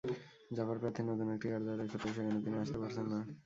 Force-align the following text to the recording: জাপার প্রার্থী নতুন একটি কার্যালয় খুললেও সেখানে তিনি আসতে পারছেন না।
জাপার 0.51 0.77
প্রার্থী 0.81 1.01
নতুন 1.03 1.27
একটি 1.35 1.47
কার্যালয় 1.51 1.89
খুললেও 1.91 2.15
সেখানে 2.15 2.39
তিনি 2.45 2.55
আসতে 2.63 2.77
পারছেন 2.81 3.05
না। 3.11 3.19